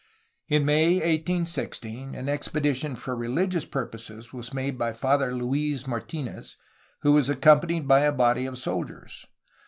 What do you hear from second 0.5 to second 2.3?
May 1816 an